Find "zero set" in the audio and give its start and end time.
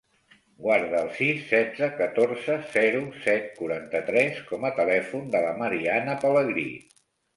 2.77-3.45